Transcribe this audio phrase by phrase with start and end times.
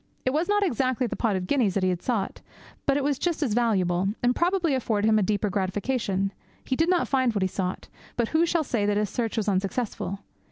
[0.25, 2.41] It was not exactly the pot of guineas that he sought;
[2.87, 6.33] but it was just as valuable, and probably afforded him a deeper gratification.
[6.65, 9.47] He did not find what he sought, but who shall say that his search was
[9.47, 10.17] unsuccessful?